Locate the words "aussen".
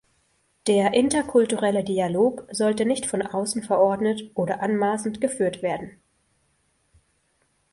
3.21-3.61